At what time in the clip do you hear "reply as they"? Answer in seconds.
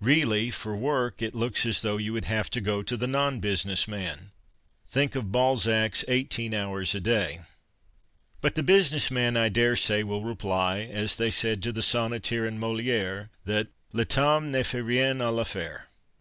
10.24-11.30